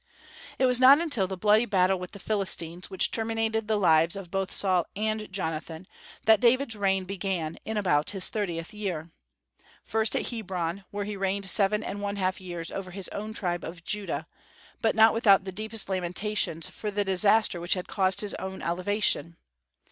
[0.57, 4.31] It was not until the bloody battle with the Philistines, which terminated the lives of
[4.31, 5.85] both Saul and Jonathan,
[6.25, 9.11] that David's reign began in about his thirtieth year,
[9.83, 13.63] first at Hebron, where he reigned seven and one half years over his own tribe
[13.63, 14.25] of Judah,
[14.81, 19.35] but not without the deepest lamentations for the disaster which had caused his own elevation.